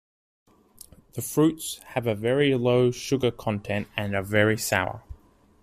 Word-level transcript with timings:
The 1.13 1.21
fruits 1.21 1.77
have 1.89 2.07
a 2.07 2.15
very 2.15 2.55
low 2.55 2.89
sugar 2.89 3.29
content 3.29 3.87
and 3.95 4.15
are 4.15 4.23
very 4.23 4.57
sour. 4.57 5.03